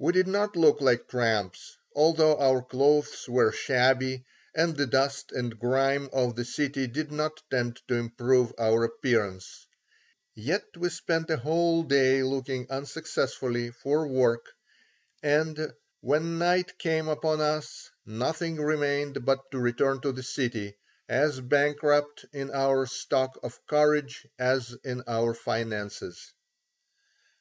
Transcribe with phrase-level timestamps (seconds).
[0.00, 5.56] We did not look like tramps, although our clothes were shabby and the dust and
[5.56, 9.68] grime of the city did not tend to improve our appearance;
[10.34, 14.50] yet we spent a whole day looking unsuccessfully for work,
[15.22, 20.74] and when night came upon us nothing remained but to return to the city,
[21.08, 26.32] as bankrupt in our stock of courage as in our finances.